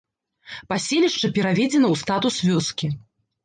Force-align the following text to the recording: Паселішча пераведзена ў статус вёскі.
Паселішча 0.73 1.31
пераведзена 1.37 1.87
ў 1.93 2.03
статус 2.03 2.35
вёскі. 2.51 2.95